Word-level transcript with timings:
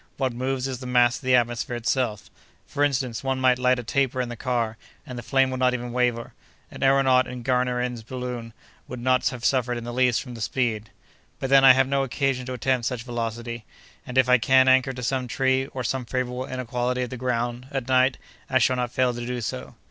What 0.17 0.33
moves 0.33 0.67
is 0.67 0.79
the 0.79 0.87
mass 0.87 1.17
of 1.17 1.21
the 1.21 1.35
atmosphere 1.35 1.75
itself: 1.75 2.31
for 2.65 2.83
instance, 2.83 3.23
one 3.23 3.39
may 3.39 3.53
light 3.53 3.77
a 3.77 3.83
taper 3.83 4.19
in 4.19 4.29
the 4.29 4.35
car, 4.35 4.75
and 5.05 5.15
the 5.15 5.21
flame 5.21 5.51
will 5.51 5.59
not 5.59 5.75
even 5.75 5.91
waver. 5.93 6.33
An 6.71 6.79
aëronaut 6.79 7.27
in 7.27 7.43
Garnerin's 7.43 8.01
balloon 8.01 8.51
would 8.87 8.99
not 8.99 9.27
have 9.27 9.45
suffered 9.45 9.77
in 9.77 9.83
the 9.83 9.93
least 9.93 10.19
from 10.19 10.33
the 10.33 10.41
speed. 10.41 10.89
But 11.39 11.51
then 11.51 11.63
I 11.63 11.73
have 11.73 11.87
no 11.87 12.01
occasion 12.01 12.47
to 12.47 12.53
attempt 12.53 12.87
such 12.87 13.03
velocity; 13.03 13.63
and 14.03 14.17
if 14.17 14.27
I 14.27 14.39
can 14.39 14.67
anchor 14.67 14.91
to 14.91 15.03
some 15.03 15.27
tree, 15.27 15.67
or 15.67 15.83
some 15.83 16.05
favorable 16.05 16.47
inequality 16.47 17.03
of 17.03 17.11
the 17.11 17.15
ground, 17.17 17.67
at 17.69 17.87
night, 17.87 18.17
I 18.49 18.57
shall 18.57 18.77
not 18.77 18.89
fail 18.91 19.13
to 19.13 19.23
do 19.23 19.39
so. 19.39 19.75